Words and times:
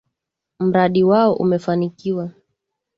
Mradi 0.59 1.03
wao 1.03 1.33
umefanikiwa 1.35 2.31